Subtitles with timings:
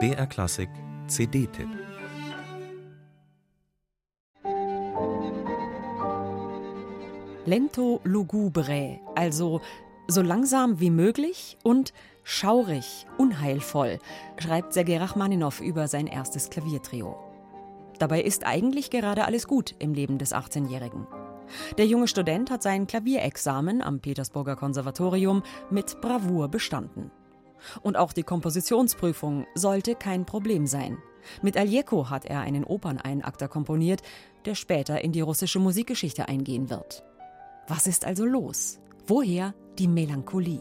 [0.00, 0.68] BR Klassik
[1.06, 1.68] CD-Tipp
[7.44, 9.60] Lento lugubre, also
[10.08, 11.92] so langsam wie möglich und
[12.24, 14.00] schaurig, unheilvoll,
[14.38, 17.16] schreibt Sergei Rachmaninow über sein erstes Klaviertrio.
[18.00, 21.06] Dabei ist eigentlich gerade alles gut im Leben des 18-Jährigen.
[21.78, 27.12] Der junge Student hat sein Klavierexamen am Petersburger Konservatorium mit Bravour bestanden.
[27.82, 30.98] Und auch die Kompositionsprüfung sollte kein Problem sein.
[31.42, 34.02] Mit Aljeko hat er einen Operneinakter komponiert,
[34.44, 37.02] der später in die russische Musikgeschichte eingehen wird.
[37.66, 38.78] Was ist also los?
[39.06, 40.60] Woher die Melancholie?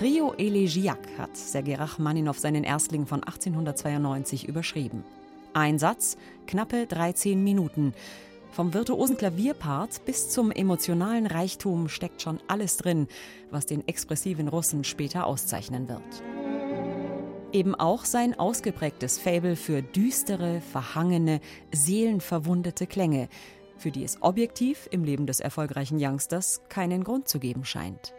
[0.00, 5.04] Trio Elegiac hat Sergei Rachmaninow seinen Erstling von 1892 überschrieben.
[5.52, 7.92] Ein Satz, knappe 13 Minuten.
[8.50, 13.08] Vom virtuosen Klavierpart bis zum emotionalen Reichtum steckt schon alles drin,
[13.50, 16.00] was den expressiven Russen später auszeichnen wird.
[17.52, 21.40] Eben auch sein ausgeprägtes Faible für düstere, verhangene,
[21.72, 23.28] seelenverwundete Klänge,
[23.76, 28.14] für die es objektiv im Leben des erfolgreichen Youngsters keinen Grund zu geben scheint.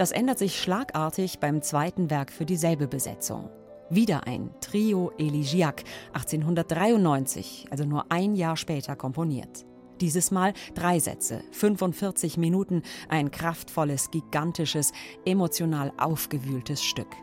[0.00, 3.50] Das ändert sich schlagartig beim zweiten Werk für dieselbe Besetzung.
[3.90, 5.84] Wieder ein Trio Elegiac,
[6.14, 9.66] 1893, also nur ein Jahr später komponiert.
[10.00, 14.92] Dieses Mal drei Sätze, 45 Minuten, ein kraftvolles, gigantisches,
[15.26, 17.14] emotional aufgewühltes Stück.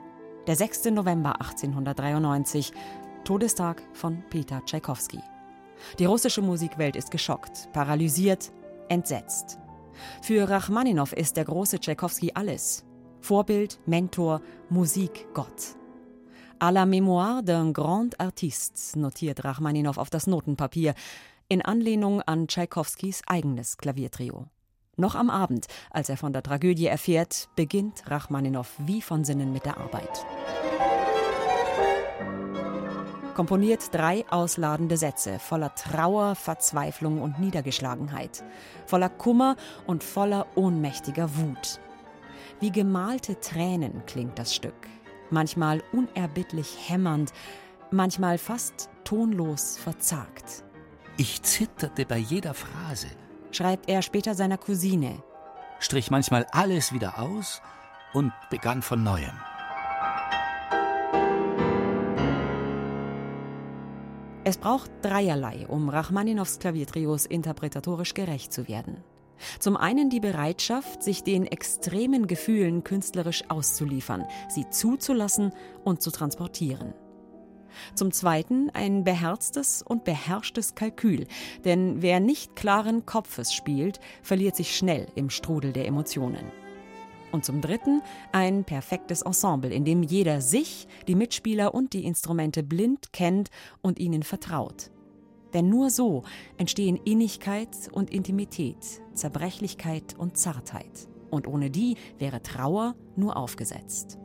[0.46, 0.92] Der 6.
[0.92, 2.74] November 1893,
[3.24, 5.22] Todestag von Peter Tschaikowski.
[5.98, 8.52] Die russische Musikwelt ist geschockt, paralysiert,
[8.88, 9.58] entsetzt.
[10.22, 12.86] Für Rachmaninow ist der große Tschaikowski alles.
[13.22, 15.76] Vorbild, Mentor, Musik, Gott.
[16.60, 20.96] À la mémoire d'un grand artiste, notiert Rachmaninow auf das Notenpapier,
[21.50, 24.48] in Anlehnung an Tschaikowskis eigenes Klaviertrio.
[24.96, 29.66] Noch am Abend, als er von der Tragödie erfährt, beginnt Rachmaninow wie von Sinnen mit
[29.66, 30.26] der Arbeit
[33.38, 38.44] komponiert drei ausladende Sätze voller Trauer, Verzweiflung und Niedergeschlagenheit,
[38.88, 39.56] voller Kummer
[39.86, 41.80] und voller ohnmächtiger Wut.
[42.60, 44.88] Wie gemalte Tränen klingt das Stück,
[45.30, 47.32] manchmal unerbittlich hämmernd,
[47.92, 50.64] manchmal fast tonlos verzagt.
[51.18, 53.10] Ich zitterte bei jeder Phrase,
[53.52, 55.22] schreibt er später seiner Cousine,
[55.78, 57.62] strich manchmal alles wieder aus
[58.14, 59.38] und begann von neuem.
[64.48, 69.04] Es braucht dreierlei, um Rachmaninows Klaviertrios interpretatorisch gerecht zu werden.
[69.60, 75.52] Zum einen die Bereitschaft, sich den extremen Gefühlen künstlerisch auszuliefern, sie zuzulassen
[75.84, 76.94] und zu transportieren.
[77.94, 81.28] Zum Zweiten ein beherztes und beherrschtes Kalkül,
[81.66, 86.54] denn wer nicht klaren Kopfes spielt, verliert sich schnell im Strudel der Emotionen.
[87.32, 88.02] Und zum Dritten
[88.32, 93.50] ein perfektes Ensemble, in dem jeder sich, die Mitspieler und die Instrumente blind kennt
[93.82, 94.92] und ihnen vertraut.
[95.54, 96.24] Denn nur so
[96.58, 101.08] entstehen Innigkeit und Intimität, Zerbrechlichkeit und Zartheit.
[101.30, 104.18] Und ohne die wäre Trauer nur aufgesetzt.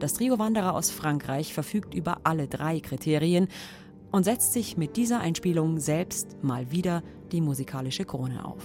[0.00, 3.48] Das Trio Wanderer aus Frankreich verfügt über alle drei Kriterien
[4.10, 8.64] und setzt sich mit dieser Einspielung selbst mal wieder die musikalische Krone auf.